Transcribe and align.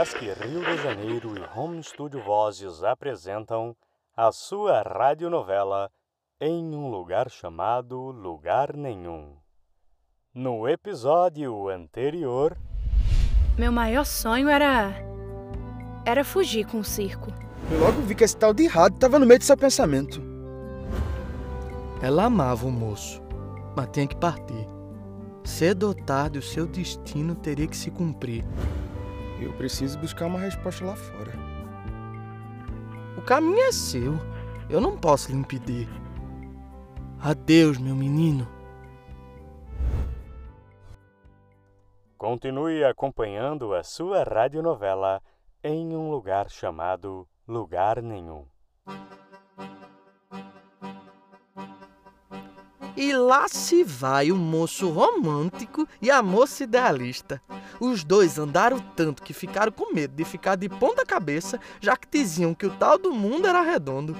Sesc 0.00 0.18
Rio 0.18 0.64
de 0.64 0.82
Janeiro 0.82 1.34
e 1.36 1.58
Home 1.58 1.82
Studio 1.82 2.22
Vozes 2.22 2.82
apresentam 2.82 3.76
a 4.16 4.32
sua 4.32 4.80
radionovela 4.80 5.90
Em 6.40 6.74
um 6.74 6.88
Lugar 6.88 7.28
Chamado 7.28 7.98
Lugar 8.10 8.74
Nenhum. 8.74 9.36
No 10.34 10.66
episódio 10.66 11.68
anterior. 11.68 12.56
Meu 13.58 13.70
maior 13.70 14.06
sonho 14.06 14.48
era. 14.48 14.90
era 16.06 16.24
fugir 16.24 16.64
com 16.64 16.78
o 16.78 16.84
circo. 16.84 17.30
Eu 17.70 17.80
logo 17.80 18.00
vi 18.00 18.14
que 18.14 18.24
esse 18.24 18.38
tal 18.38 18.54
de 18.54 18.62
errado 18.62 18.94
estava 18.94 19.18
no 19.18 19.26
meio 19.26 19.38
de 19.38 19.44
seu 19.44 19.56
pensamento. 19.56 20.18
Ela 22.00 22.24
amava 22.24 22.66
o 22.66 22.72
moço, 22.72 23.20
mas 23.76 23.90
tinha 23.92 24.06
que 24.06 24.16
partir. 24.16 24.66
Cedo 25.44 25.88
ou 25.88 25.94
tarde, 25.94 26.38
o 26.38 26.42
seu 26.42 26.66
destino 26.66 27.34
teria 27.34 27.66
que 27.66 27.76
se 27.76 27.90
cumprir. 27.90 28.46
Eu 29.40 29.52
preciso 29.54 29.98
buscar 29.98 30.26
uma 30.26 30.38
resposta 30.38 30.84
lá 30.84 30.94
fora. 30.94 31.32
O 33.16 33.22
caminho 33.22 33.60
é 33.60 33.72
seu. 33.72 34.14
Eu 34.68 34.80
não 34.80 34.96
posso 34.96 35.30
lhe 35.30 35.38
impedir. 35.38 35.88
Adeus, 37.18 37.78
meu 37.78 37.94
menino. 37.94 38.46
Continue 42.16 42.84
acompanhando 42.84 43.74
a 43.74 43.82
sua 43.82 44.22
radionovela 44.22 45.22
em 45.64 45.96
um 45.96 46.10
lugar 46.10 46.50
chamado 46.50 47.26
Lugar 47.48 48.02
Nenhum. 48.02 48.46
E 53.00 53.14
lá 53.14 53.48
se 53.48 53.82
vai 53.82 54.30
o 54.30 54.36
moço 54.36 54.90
romântico 54.90 55.88
e 56.02 56.10
a 56.10 56.22
moça 56.22 56.64
idealista. 56.64 57.40
Os 57.80 58.04
dois 58.04 58.38
andaram 58.38 58.78
tanto 58.78 59.22
que 59.22 59.32
ficaram 59.32 59.72
com 59.72 59.94
medo 59.94 60.14
de 60.14 60.22
ficar 60.22 60.54
de 60.54 60.68
ponta 60.68 61.02
cabeça, 61.06 61.58
já 61.80 61.96
que 61.96 62.06
diziam 62.06 62.52
que 62.52 62.66
o 62.66 62.76
tal 62.76 62.98
do 62.98 63.10
mundo 63.10 63.48
era 63.48 63.62
redondo. 63.62 64.14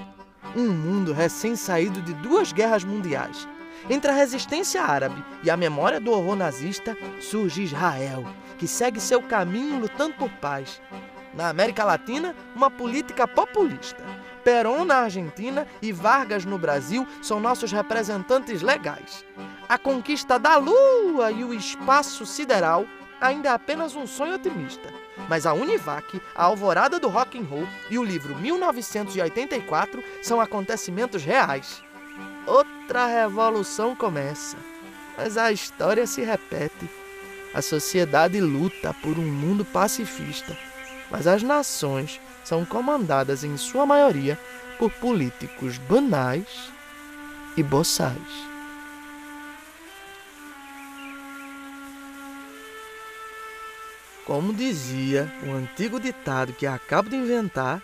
Um 0.55 0.69
mundo 0.69 1.13
recém-saído 1.13 2.01
de 2.01 2.15
duas 2.15 2.51
guerras 2.51 2.83
mundiais. 2.83 3.47
Entre 3.87 4.09
a 4.09 4.15
resistência 4.15 4.81
árabe 4.81 5.23
e 5.43 5.51
a 5.51 5.55
memória 5.55 5.99
do 5.99 6.09
horror 6.09 6.35
nazista, 6.35 6.97
surge 7.19 7.61
Israel, 7.61 8.25
que 8.57 8.67
segue 8.67 8.99
seu 8.99 9.21
caminho 9.21 9.79
lutando 9.79 10.15
por 10.15 10.29
paz. 10.29 10.81
Na 11.33 11.49
América 11.49 11.83
Latina, 11.83 12.35
uma 12.55 12.69
política 12.69 13.27
populista. 13.27 14.03
Perón 14.43 14.85
na 14.85 14.97
Argentina 14.97 15.67
e 15.81 15.91
Vargas 15.91 16.45
no 16.45 16.57
Brasil 16.57 17.07
são 17.21 17.39
nossos 17.39 17.71
representantes 17.71 18.61
legais. 18.61 19.23
A 19.69 19.77
conquista 19.77 20.37
da 20.37 20.57
Lua 20.57 21.31
e 21.31 21.43
o 21.43 21.53
espaço 21.53 22.25
sideral 22.25 22.85
ainda 23.21 23.49
é 23.49 23.51
apenas 23.53 23.95
um 23.95 24.07
sonho 24.07 24.35
otimista. 24.35 24.89
Mas 25.29 25.45
a 25.45 25.53
Univac, 25.53 26.19
a 26.35 26.43
alvorada 26.43 26.99
do 26.99 27.07
rock 27.07 27.37
and 27.37 27.43
roll 27.43 27.67
e 27.89 27.99
o 27.99 28.03
livro 28.03 28.35
1984 28.35 30.03
são 30.21 30.41
acontecimentos 30.41 31.23
reais. 31.23 31.83
Outra 32.47 33.05
revolução 33.05 33.95
começa, 33.95 34.57
mas 35.15 35.37
a 35.37 35.51
história 35.51 36.07
se 36.07 36.23
repete. 36.23 36.89
A 37.53 37.61
sociedade 37.61 38.39
luta 38.41 38.93
por 39.01 39.19
um 39.19 39.27
mundo 39.27 39.63
pacifista, 39.63 40.57
mas 41.11 41.27
as 41.27 41.43
nações 41.43 42.19
são 42.43 42.65
comandadas 42.65 43.43
em 43.43 43.57
sua 43.57 43.85
maioria 43.85 44.39
por 44.79 44.89
políticos 44.93 45.77
banais 45.77 46.71
e 47.55 47.61
boçais. 47.61 48.51
Como 54.25 54.53
dizia 54.53 55.31
o 55.45 55.51
antigo 55.51 55.99
ditado 55.99 56.53
que 56.53 56.65
acabo 56.65 57.09
de 57.09 57.17
inventar, 57.17 57.83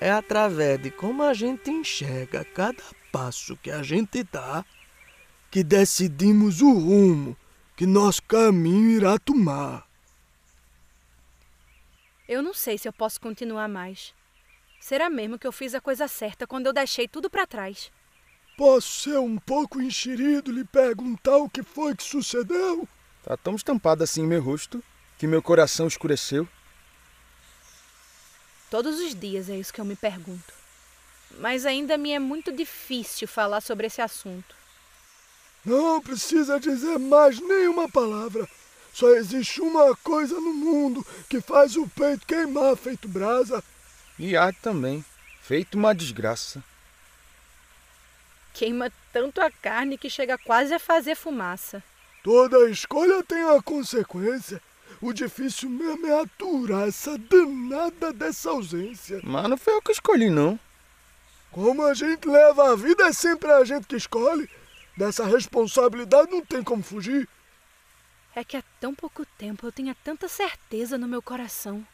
é 0.00 0.10
através 0.10 0.82
de 0.82 0.90
como 0.90 1.22
a 1.22 1.32
gente 1.32 1.70
enxerga 1.70 2.44
cada 2.44 2.82
passo 3.12 3.56
que 3.62 3.70
a 3.70 3.82
gente 3.82 4.22
dá 4.24 4.64
que 5.50 5.62
decidimos 5.62 6.60
o 6.60 6.72
rumo 6.72 7.36
que 7.76 7.86
nosso 7.86 8.22
caminho 8.24 8.90
irá 8.90 9.18
tomar. 9.18 9.85
Eu 12.28 12.42
não 12.42 12.52
sei 12.52 12.76
se 12.76 12.88
eu 12.88 12.92
posso 12.92 13.20
continuar 13.20 13.68
mais. 13.68 14.12
Será 14.80 15.08
mesmo 15.08 15.38
que 15.38 15.46
eu 15.46 15.52
fiz 15.52 15.74
a 15.74 15.80
coisa 15.80 16.08
certa 16.08 16.46
quando 16.46 16.66
eu 16.66 16.72
deixei 16.72 17.06
tudo 17.06 17.30
para 17.30 17.46
trás? 17.46 17.90
Posso 18.56 19.02
ser 19.02 19.18
um 19.18 19.36
pouco 19.36 19.80
enxerido 19.80 20.50
e 20.50 20.54
lhe 20.54 20.64
perguntar 20.64 21.36
o 21.36 21.48
que 21.48 21.62
foi 21.62 21.94
que 21.94 22.02
sucedeu? 22.02 22.88
Tá 23.22 23.36
tão 23.36 23.54
estampado 23.54 24.02
assim 24.02 24.22
em 24.22 24.26
meu 24.26 24.42
rosto 24.42 24.82
que 25.18 25.26
meu 25.26 25.42
coração 25.42 25.86
escureceu. 25.86 26.48
Todos 28.70 28.98
os 28.98 29.14
dias 29.14 29.48
é 29.48 29.56
isso 29.56 29.72
que 29.72 29.80
eu 29.80 29.84
me 29.84 29.96
pergunto. 29.96 30.52
Mas 31.38 31.66
ainda 31.66 31.96
me 31.96 32.12
é 32.12 32.18
muito 32.18 32.50
difícil 32.50 33.28
falar 33.28 33.60
sobre 33.60 33.86
esse 33.86 34.00
assunto. 34.00 34.54
Não 35.64 36.00
precisa 36.00 36.58
dizer 36.58 36.98
mais 36.98 37.40
nenhuma 37.40 37.88
palavra. 37.88 38.48
Só 38.96 39.10
existe 39.10 39.60
uma 39.60 39.94
coisa 39.96 40.40
no 40.40 40.54
mundo 40.54 41.06
que 41.28 41.38
faz 41.38 41.76
o 41.76 41.86
peito 41.86 42.26
queimar 42.26 42.74
feito 42.78 43.06
brasa. 43.06 43.62
E 44.18 44.34
ar 44.34 44.54
também, 44.54 45.04
feito 45.42 45.76
uma 45.76 45.94
desgraça. 45.94 46.64
Queima 48.54 48.90
tanto 49.12 49.42
a 49.42 49.50
carne 49.50 49.98
que 49.98 50.08
chega 50.08 50.38
quase 50.38 50.72
a 50.72 50.78
fazer 50.78 51.14
fumaça. 51.14 51.82
Toda 52.24 52.70
escolha 52.70 53.22
tem 53.22 53.42
a 53.42 53.60
consequência. 53.60 54.62
O 55.02 55.12
difícil 55.12 55.68
mesmo 55.68 56.06
é 56.06 56.22
aturar 56.22 56.88
essa 56.88 57.18
danada 57.18 58.14
dessa 58.14 58.48
ausência. 58.48 59.20
Mas 59.22 59.46
não 59.50 59.58
foi 59.58 59.74
eu 59.74 59.82
que 59.82 59.92
escolhi, 59.92 60.30
não. 60.30 60.58
Como 61.50 61.84
a 61.84 61.92
gente 61.92 62.26
leva 62.26 62.72
a 62.72 62.74
vida, 62.74 63.04
é 63.04 63.12
sempre 63.12 63.52
a 63.52 63.62
gente 63.62 63.86
que 63.86 63.96
escolhe. 63.96 64.48
Dessa 64.96 65.26
responsabilidade 65.26 66.30
não 66.30 66.40
tem 66.40 66.62
como 66.62 66.82
fugir. 66.82 67.28
É 68.36 68.44
que 68.44 68.54
há 68.54 68.62
tão 68.78 68.94
pouco 68.94 69.24
tempo 69.24 69.66
eu 69.66 69.72
tinha 69.72 69.94
tanta 69.94 70.28
certeza 70.28 70.98
no 70.98 71.08
meu 71.08 71.22
coração. 71.22 71.86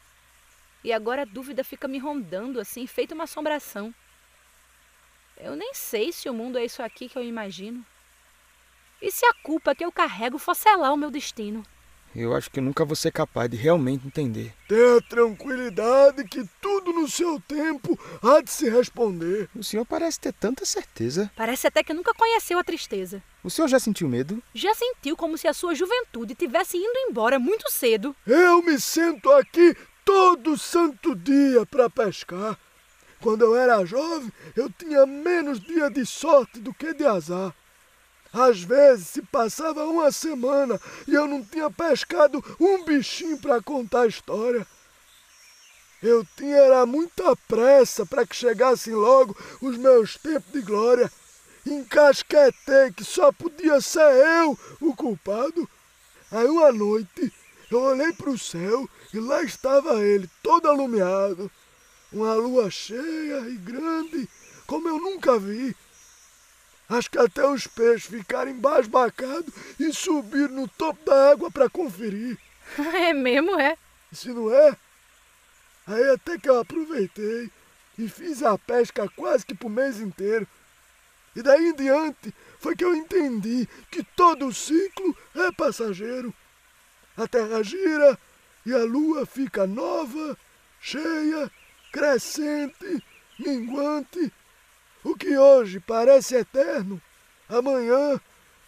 E 0.83 0.93
agora 0.93 1.23
a 1.23 1.25
dúvida 1.25 1.63
fica 1.63 1.87
me 1.87 1.99
rondando 1.99 2.59
assim, 2.59 2.85
feito 2.85 3.15
uma 3.15 3.25
assombração. 3.25 3.95
Eu 5.37 5.55
nem 5.55 5.73
sei 5.73 6.11
se 6.11 6.29
o 6.29 6.35
mundo 6.35 6.59
é 6.59 6.65
isso 6.65 6.83
aqui 6.83 7.09
que 7.09 7.17
eu 7.17 7.23
imagino. 7.23 7.87
E 9.01 9.09
se 9.13 9.25
a 9.25 9.33
culpa 9.35 9.73
que 9.73 9.85
eu 9.85 9.93
carrego 9.93 10.37
for 10.37 10.57
selar 10.57 10.93
o 10.93 10.97
meu 10.97 11.13
destino? 11.13 11.65
Eu 12.15 12.35
acho 12.35 12.51
que 12.51 12.61
nunca 12.61 12.85
vou 12.85 12.95
ser 12.95 13.11
capaz 13.11 13.49
de 13.51 13.57
realmente 13.57 14.07
entender. 14.07 14.53
Tenha 14.69 15.01
tranquilidade 15.09 16.25
que 16.25 16.47
tudo 16.61 16.93
no 16.93 17.09
seu 17.09 17.41
tempo 17.41 17.99
há 18.23 18.43
de 18.43 18.51
se 18.51 18.69
responder. 18.69 19.49
O 19.57 19.65
senhor 19.65 19.87
parece 19.87 20.21
ter 20.21 20.33
tanta 20.33 20.67
certeza. 20.67 21.31
Parece 21.35 21.67
até 21.67 21.83
que 21.83 21.95
nunca 21.95 22.13
conheceu 22.13 22.59
a 22.59 22.65
tristeza. 22.65 23.23
O 23.43 23.49
senhor 23.49 23.69
já 23.69 23.79
sentiu 23.79 24.09
medo? 24.09 24.43
Já 24.55 24.75
sentiu 24.75 25.17
como 25.17 25.39
se 25.39 25.49
a 25.49 25.55
sua 25.55 25.75
juventude 25.75 26.35
tivesse 26.35 26.77
indo 26.77 26.99
embora 27.09 27.39
muito 27.39 27.71
cedo. 27.71 28.15
Eu 28.27 28.63
me 28.63 28.79
sento 28.79 29.31
aqui 29.33 29.75
todo 30.05 30.59
santo 30.59 31.15
dia 31.15 31.65
para 31.65 31.89
pescar. 31.89 32.59
Quando 33.21 33.43
eu 33.43 33.57
era 33.57 33.85
jovem, 33.87 34.33
eu 34.57 34.69
tinha 34.69 35.07
menos 35.07 35.61
dia 35.61 35.89
de 35.89 36.05
sorte 36.05 36.59
do 36.59 36.75
que 36.75 36.93
de 36.93 37.07
azar. 37.07 37.55
Às 38.33 38.63
vezes 38.63 39.09
se 39.09 39.23
passava 39.23 39.85
uma 39.85 40.11
semana 40.11 40.81
e 41.07 41.15
eu 41.15 41.27
não 41.27 41.45
tinha 41.45 41.71
pescado 41.71 42.43
um 42.59 42.83
bichinho 42.85 43.37
para 43.39 43.63
contar 43.63 44.03
a 44.03 44.07
história. 44.07 44.67
Eu 46.03 46.27
tinha 46.37 46.57
era 46.57 46.87
muita 46.87 47.37
pressa 47.47 48.07
para 48.07 48.27
que 48.27 48.35
chegassem 48.35 48.95
logo 48.95 49.37
os 49.61 49.77
meus 49.77 50.17
tempos 50.17 50.51
de 50.51 50.63
glória. 50.63 51.13
Encasquetei 51.67 52.91
que 52.97 53.05
só 53.05 53.31
podia 53.31 53.81
ser 53.81 54.01
eu 54.01 54.59
o 54.81 54.97
culpado. 54.97 55.69
Aí 56.31 56.47
uma 56.47 56.73
noite 56.73 57.33
eu 57.71 57.81
olhei 57.81 58.13
para 58.13 58.31
o 58.31 58.39
céu 58.39 58.89
e 59.15 59.21
lá 59.21 59.43
estava 59.43 60.03
ele, 60.03 60.29
todo 60.43 60.69
alumiado. 60.69 61.51
Uma 62.11 62.35
lua 62.35 62.71
cheia 62.71 63.49
e 63.49 63.57
grande, 63.57 64.29
como 64.67 64.89
eu 64.89 64.99
nunca 64.99 65.39
vi. 65.39 65.75
Acho 66.93 67.11
que 67.11 67.19
até 67.19 67.47
os 67.47 67.67
peixes 67.67 68.05
ficaram 68.05 68.51
embasbacados 68.51 69.51
e 69.81 69.91
subiram 69.95 70.55
no 70.55 70.69
topo 70.69 71.03
da 71.07 71.31
água 71.31 71.51
para 71.51 71.71
conferir. 71.71 72.39
É 72.95 73.13
mesmo, 73.15 73.59
é? 73.59 73.77
E 74.11 74.17
se 74.17 74.29
não 74.29 74.53
é? 74.53 74.77
Aí 75.87 76.11
até 76.11 76.39
que 76.39 76.49
eu 76.49 76.61
aproveitei 76.61 77.51
e 77.99 78.09
fiz 78.09 78.43
a 78.43 78.59
pesca 78.59 79.09
quase 79.17 79.45
que 79.45 79.55
pro 79.55 79.71
mês 79.71 80.01
inteiro. 80.01 80.47
E 81.35 81.43
daí 81.43 81.69
em 81.69 81.75
diante 81.75 82.35
foi 82.61 82.77
que 82.77 82.85
eu 82.85 82.95
entendi 82.95 83.67
que 83.91 84.03
todo 84.03 84.53
ciclo 84.53 85.17
é 85.35 85.51
passageiro. 85.53 86.33
A 87.17 87.27
terra 87.27 87.63
gira 87.63 88.19
e 88.67 88.73
a 88.75 88.85
lua 88.85 89.25
fica 89.25 89.67
nova, 89.67 90.37
cheia, 90.81 91.51
crescente, 91.91 93.03
minguante 93.39 94.33
o 95.05 95.17
que 95.17 95.37
hoje 95.37 95.81
parece 95.81 96.37
eterno, 96.37 97.01
amanhã 97.49 98.21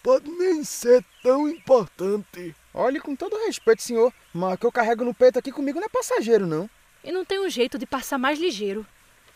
pode 0.02 0.30
nem 0.30 0.64
ser 0.64 1.04
tão 1.22 1.48
importante. 1.48 2.54
Olhe, 2.72 3.00
com 3.00 3.14
todo 3.14 3.44
respeito, 3.46 3.82
senhor, 3.82 4.12
mas 4.32 4.54
o 4.54 4.58
que 4.58 4.66
eu 4.66 4.72
carrego 4.72 5.04
no 5.04 5.14
peito 5.14 5.38
aqui 5.38 5.52
comigo 5.52 5.78
não 5.78 5.86
é 5.86 5.88
passageiro, 5.88 6.46
não. 6.46 6.68
E 7.02 7.12
não 7.12 7.24
tem 7.24 7.40
um 7.40 7.48
jeito 7.48 7.78
de 7.78 7.86
passar 7.86 8.18
mais 8.18 8.38
ligeiro. 8.38 8.86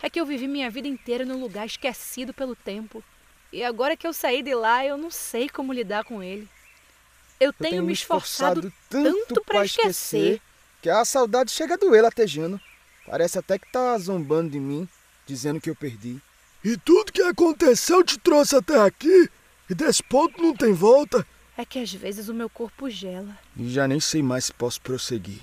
É 0.03 0.11
que 0.11 0.21
eu 0.21 0.27
vivi 0.27 0.47
minha 0.47 0.71
vida 0.71 0.89
inteira 0.89 1.25
num 1.25 1.41
lugar 1.41 1.67
esquecido 1.67 2.33
pelo 2.33 2.55
tempo. 2.55 3.03
E 3.53 3.65
agora 3.65 3.97
que 3.97 4.07
eu 4.07 4.13
saí 4.13 4.43
de 4.43 4.55
lá, 4.55 4.85
eu 4.85 4.97
não 4.97 5.11
sei 5.11 5.49
como 5.49 5.73
lidar 5.73 6.05
com 6.05 6.23
ele. 6.23 6.49
Eu, 7.41 7.49
eu 7.49 7.53
tenho, 7.53 7.71
tenho, 7.71 7.83
me 7.85 7.93
esforçado, 7.93 8.69
esforçado 8.69 8.75
tanto 8.91 9.45
para 9.45 9.65
esquecer, 9.65 9.89
esquecer 9.89 10.43
que 10.83 10.91
a 10.91 11.05
saudade 11.05 11.51
chega 11.51 11.75
a 11.75 11.77
doer 11.77 12.03
latejando. 12.03 12.61
Parece 13.07 13.39
até 13.39 13.59
que 13.59 13.71
tá 13.71 13.97
zombando 13.99 14.51
de 14.51 14.61
mim, 14.61 14.89
dizendo 15.27 15.61
que 15.61 15.71
eu 15.71 15.75
perdi. 15.75 16.21
E 16.69 16.77
tudo 16.77 17.11
que 17.11 17.23
aconteceu 17.23 18.05
te 18.05 18.19
trouxe 18.19 18.55
até 18.55 18.79
aqui? 18.79 19.31
E 19.71 19.75
desse 19.75 20.03
ponto 20.03 20.43
não 20.43 20.55
tem 20.55 20.75
volta? 20.75 21.27
É 21.57 21.65
que 21.65 21.79
às 21.79 21.91
vezes 21.95 22.29
o 22.29 22.35
meu 22.35 22.51
corpo 22.51 22.91
gela. 22.91 23.39
E 23.57 23.71
já 23.71 23.89
nem 23.89 23.99
sei 23.99 24.23
mais 24.23 24.45
se 24.45 24.53
posso 24.53 24.79
prosseguir. 24.83 25.41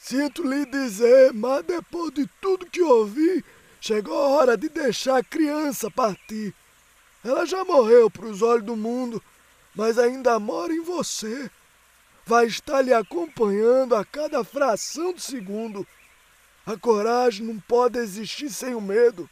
Sinto 0.00 0.42
lhe 0.42 0.66
dizer, 0.66 1.32
mas 1.32 1.64
depois 1.64 2.12
de 2.12 2.28
tudo 2.40 2.66
que 2.66 2.82
ouvi, 2.82 3.44
chegou 3.80 4.18
a 4.20 4.30
hora 4.30 4.56
de 4.56 4.68
deixar 4.68 5.18
a 5.18 5.24
criança 5.24 5.88
partir. 5.88 6.52
Ela 7.22 7.46
já 7.46 7.64
morreu 7.64 8.10
para 8.10 8.26
os 8.26 8.42
olhos 8.42 8.66
do 8.66 8.74
mundo, 8.74 9.22
mas 9.76 9.96
ainda 9.96 10.40
mora 10.40 10.72
em 10.72 10.82
você. 10.82 11.48
Vai 12.26 12.46
estar 12.46 12.82
lhe 12.82 12.92
acompanhando 12.92 13.94
a 13.94 14.04
cada 14.04 14.42
fração 14.42 15.12
de 15.12 15.22
segundo. 15.22 15.86
A 16.66 16.76
coragem 16.76 17.46
não 17.46 17.58
pode 17.58 17.98
existir 17.98 18.50
sem 18.50 18.74
o 18.74 18.80
medo. 18.80 19.28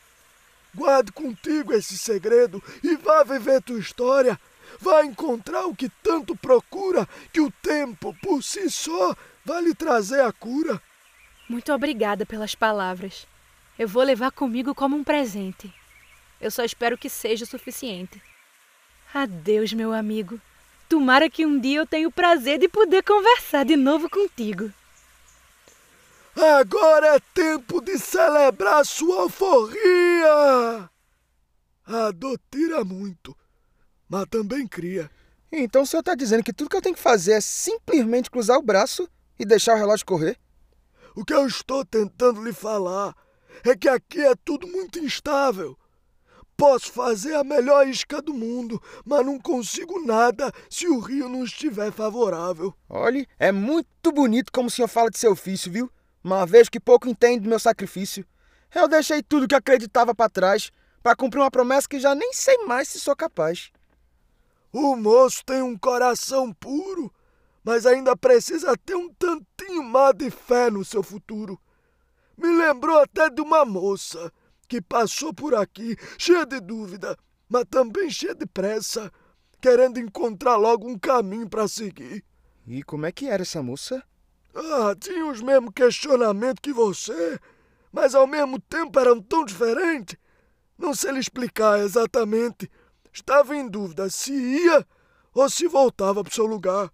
Guarde 0.74 1.12
contigo 1.12 1.72
esse 1.72 1.96
segredo 1.96 2.62
e 2.82 2.96
vá 2.96 3.22
viver 3.22 3.62
tua 3.62 3.78
história. 3.78 4.38
Vá 4.80 5.04
encontrar 5.04 5.66
o 5.66 5.74
que 5.74 5.88
tanto 6.02 6.36
procura, 6.36 7.08
que 7.32 7.40
o 7.40 7.50
tempo, 7.50 8.14
por 8.22 8.42
si 8.42 8.70
só, 8.70 9.16
vai 9.44 9.62
lhe 9.62 9.74
trazer 9.74 10.20
a 10.20 10.32
cura. 10.32 10.80
Muito 11.48 11.72
obrigada 11.72 12.26
pelas 12.26 12.54
palavras. 12.54 13.26
Eu 13.78 13.88
vou 13.88 14.02
levar 14.02 14.30
comigo 14.30 14.74
como 14.74 14.96
um 14.96 15.04
presente. 15.04 15.72
Eu 16.40 16.50
só 16.50 16.64
espero 16.64 16.98
que 16.98 17.08
seja 17.08 17.44
o 17.44 17.48
suficiente. 17.48 18.20
Adeus, 19.12 19.72
meu 19.72 19.92
amigo. 19.92 20.40
Tomara 20.88 21.30
que 21.30 21.46
um 21.46 21.58
dia 21.58 21.78
eu 21.78 21.86
tenha 21.86 22.06
o 22.06 22.12
prazer 22.12 22.58
de 22.58 22.68
poder 22.68 23.02
conversar 23.02 23.64
de 23.64 23.76
novo 23.76 24.08
contigo. 24.08 24.72
Agora 26.40 27.16
é 27.16 27.20
tempo 27.34 27.80
de 27.80 27.98
celebrar 27.98 28.86
sua 28.86 29.22
alforria! 29.22 30.88
A 31.84 32.12
dor 32.14 32.38
tira 32.48 32.84
muito, 32.84 33.36
mas 34.08 34.24
também 34.30 34.64
cria. 34.64 35.10
Então 35.50 35.82
o 35.82 35.86
senhor 35.86 36.00
está 36.00 36.14
dizendo 36.14 36.44
que 36.44 36.52
tudo 36.52 36.70
que 36.70 36.76
eu 36.76 36.82
tenho 36.82 36.94
que 36.94 37.00
fazer 37.00 37.32
é 37.32 37.40
simplesmente 37.40 38.30
cruzar 38.30 38.56
o 38.56 38.62
braço 38.62 39.08
e 39.36 39.44
deixar 39.44 39.74
o 39.74 39.78
relógio 39.78 40.06
correr? 40.06 40.38
O 41.16 41.24
que 41.24 41.34
eu 41.34 41.44
estou 41.44 41.84
tentando 41.84 42.44
lhe 42.44 42.52
falar 42.52 43.16
é 43.64 43.74
que 43.74 43.88
aqui 43.88 44.20
é 44.20 44.36
tudo 44.44 44.68
muito 44.68 45.00
instável. 45.00 45.76
Posso 46.56 46.92
fazer 46.92 47.34
a 47.34 47.42
melhor 47.42 47.88
isca 47.88 48.22
do 48.22 48.32
mundo, 48.32 48.80
mas 49.04 49.26
não 49.26 49.40
consigo 49.40 50.04
nada 50.04 50.52
se 50.70 50.86
o 50.86 51.00
rio 51.00 51.28
não 51.28 51.42
estiver 51.42 51.90
favorável. 51.90 52.72
Olhe, 52.88 53.26
é 53.40 53.50
muito 53.50 54.12
bonito 54.12 54.52
como 54.52 54.68
o 54.68 54.70
senhor 54.70 54.88
fala 54.88 55.10
de 55.10 55.18
seu 55.18 55.32
ofício, 55.32 55.72
viu? 55.72 55.90
Mas 56.28 56.50
vejo 56.50 56.70
que 56.70 56.78
pouco 56.78 57.08
entende 57.08 57.40
do 57.40 57.48
meu 57.48 57.58
sacrifício. 57.58 58.22
Eu 58.74 58.86
deixei 58.86 59.22
tudo 59.22 59.48
que 59.48 59.54
acreditava 59.54 60.14
para 60.14 60.28
trás 60.28 60.70
para 61.02 61.16
cumprir 61.16 61.40
uma 61.40 61.50
promessa 61.50 61.88
que 61.88 61.98
já 61.98 62.14
nem 62.14 62.34
sei 62.34 62.66
mais 62.66 62.88
se 62.88 63.00
sou 63.00 63.16
capaz. 63.16 63.72
O 64.70 64.94
moço 64.94 65.42
tem 65.46 65.62
um 65.62 65.74
coração 65.74 66.52
puro, 66.52 67.10
mas 67.64 67.86
ainda 67.86 68.14
precisa 68.14 68.76
ter 68.76 68.94
um 68.94 69.08
tantinho 69.08 69.82
mais 69.82 70.14
de 70.16 70.30
fé 70.30 70.70
no 70.70 70.84
seu 70.84 71.02
futuro. 71.02 71.58
Me 72.36 72.48
lembrou 72.48 72.98
até 72.98 73.30
de 73.30 73.40
uma 73.40 73.64
moça 73.64 74.30
que 74.68 74.82
passou 74.82 75.32
por 75.32 75.54
aqui 75.54 75.96
cheia 76.18 76.44
de 76.44 76.60
dúvida, 76.60 77.16
mas 77.48 77.64
também 77.70 78.10
cheia 78.10 78.34
de 78.34 78.44
pressa, 78.44 79.10
querendo 79.62 79.98
encontrar 79.98 80.56
logo 80.56 80.86
um 80.86 80.98
caminho 80.98 81.48
para 81.48 81.66
seguir. 81.66 82.22
E 82.66 82.82
como 82.82 83.06
é 83.06 83.12
que 83.12 83.26
era 83.26 83.44
essa 83.44 83.62
moça? 83.62 84.04
Ah, 84.54 84.94
tinha 84.98 85.26
os 85.26 85.40
mesmos 85.40 85.72
questionamentos 85.74 86.60
que 86.62 86.72
você, 86.72 87.38
mas 87.92 88.14
ao 88.14 88.26
mesmo 88.26 88.60
tempo 88.60 88.98
eram 88.98 89.20
tão 89.20 89.44
diferentes. 89.44 90.16
Não 90.76 90.94
sei 90.94 91.12
lhe 91.12 91.20
explicar 91.20 91.78
exatamente. 91.80 92.70
Estava 93.12 93.56
em 93.56 93.68
dúvida 93.68 94.08
se 94.08 94.32
ia 94.32 94.86
ou 95.34 95.48
se 95.50 95.66
voltava 95.66 96.22
para 96.22 96.30
o 96.30 96.34
seu 96.34 96.46
lugar. 96.46 96.90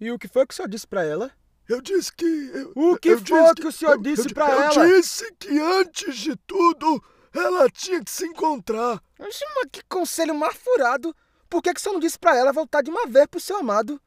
E 0.00 0.10
o 0.10 0.18
que 0.18 0.28
foi 0.28 0.46
que 0.46 0.52
o 0.52 0.56
senhor 0.56 0.68
disse 0.68 0.86
para 0.86 1.04
ela? 1.04 1.30
Eu 1.68 1.80
disse 1.80 2.12
que. 2.12 2.24
Eu, 2.24 2.72
o 2.74 2.98
que 2.98 3.16
foi 3.16 3.54
que, 3.54 3.62
que, 3.62 3.68
o 3.68 3.72
senhor 3.72 3.92
eu, 3.92 4.02
disse 4.02 4.34
para 4.34 4.50
ela? 4.50 4.86
Eu 4.86 4.96
disse 4.96 5.32
que 5.38 5.58
antes 5.58 6.16
de 6.16 6.36
tudo 6.36 7.02
ela 7.34 7.68
tinha 7.70 8.02
que 8.02 8.10
se 8.10 8.26
encontrar. 8.26 9.02
Mas 9.18 9.38
que 9.70 9.82
conselho 9.88 10.34
mais 10.34 10.56
furado! 10.56 11.14
Por 11.48 11.62
que, 11.62 11.72
que 11.72 11.80
o 11.80 11.82
senhor 11.82 11.94
não 11.94 12.00
disse 12.00 12.18
para 12.18 12.36
ela 12.36 12.52
voltar 12.52 12.82
de 12.82 12.90
uma 12.90 13.06
vez 13.06 13.26
pro 13.26 13.40
seu 13.40 13.56
amado? 13.58 14.00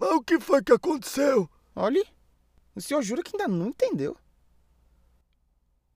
Mas 0.00 0.12
o 0.12 0.22
que 0.22 0.40
foi 0.40 0.62
que 0.62 0.72
aconteceu? 0.72 1.46
Olhe, 1.76 2.02
o 2.74 2.80
senhor 2.80 3.02
jura 3.02 3.22
que 3.22 3.36
ainda 3.36 3.46
não 3.46 3.68
entendeu. 3.68 4.16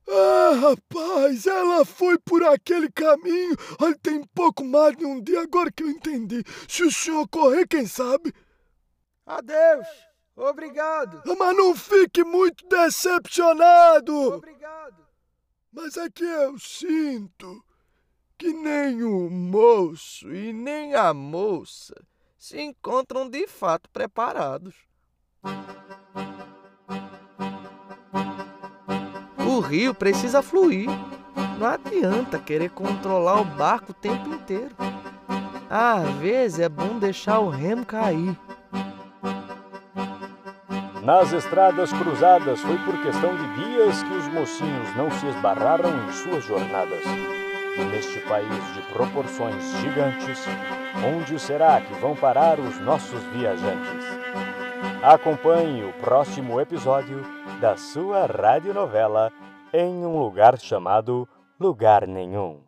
Ah, 0.07 0.51
rapaz, 0.61 1.47
ela 1.47 1.83
foi 1.83 2.19
por 2.19 2.43
aquele 2.43 2.91
caminho. 2.91 3.55
Olha, 3.81 3.97
tem 3.97 4.23
pouco 4.23 4.63
mais 4.63 4.95
de 4.95 5.03
um 5.03 5.19
dia 5.19 5.41
agora 5.41 5.71
que 5.71 5.81
eu 5.81 5.89
entendi. 5.89 6.43
Se 6.69 6.83
o 6.83 6.91
senhor 6.91 7.27
correr, 7.27 7.67
quem 7.67 7.87
sabe? 7.87 8.31
Adeus. 9.25 9.87
Obrigado. 10.35 11.23
Ah, 11.27 11.35
mas 11.35 11.57
não 11.57 11.75
fique 11.75 12.23
muito 12.23 12.67
decepcionado. 12.67 14.33
Obrigado. 14.33 15.03
Mas 15.71 15.97
é 15.97 16.07
que 16.11 16.23
eu 16.23 16.59
sinto 16.59 17.65
que 18.37 18.53
nem 18.53 19.03
o 19.03 19.31
moço 19.31 20.31
e 20.31 20.53
nem 20.53 20.93
a 20.93 21.11
moça 21.11 21.95
se 22.45 22.61
encontram 22.61 23.27
de 23.27 23.47
fato 23.47 23.89
preparados. 23.89 24.75
O 29.39 29.59
rio 29.59 29.95
precisa 29.95 30.43
fluir. 30.43 30.87
Não 31.57 31.65
adianta 31.65 32.37
querer 32.37 32.69
controlar 32.69 33.41
o 33.41 33.45
barco 33.45 33.93
o 33.93 33.95
tempo 33.95 34.29
inteiro. 34.29 34.75
Às 35.67 36.07
vezes 36.17 36.59
é 36.59 36.69
bom 36.69 36.99
deixar 36.99 37.39
o 37.39 37.49
remo 37.49 37.83
cair. 37.83 38.37
Nas 41.03 41.33
estradas 41.33 41.91
cruzadas 41.93 42.61
foi 42.61 42.77
por 42.79 43.01
questão 43.01 43.35
de 43.35 43.55
dias 43.55 44.03
que 44.03 44.13
os 44.13 44.27
mocinhos 44.27 44.95
não 44.95 45.09
se 45.09 45.25
esbarraram 45.25 45.89
em 45.89 46.11
suas 46.11 46.43
jornadas. 46.43 47.03
Neste 47.77 48.19
país 48.21 48.73
de 48.73 48.81
proporções 48.93 49.61
gigantes, 49.81 50.45
onde 51.05 51.37
será 51.37 51.81
que 51.81 51.93
vão 51.95 52.15
parar 52.15 52.57
os 52.57 52.79
nossos 52.79 53.21
viajantes? 53.25 54.05
Acompanhe 55.03 55.83
o 55.83 55.91
próximo 55.93 56.61
episódio 56.61 57.21
da 57.59 57.75
sua 57.75 58.27
radionovela 58.27 59.29
Em 59.73 60.05
um 60.05 60.17
Lugar 60.17 60.57
Chamado 60.57 61.27
Lugar 61.59 62.07
Nenhum. 62.07 62.61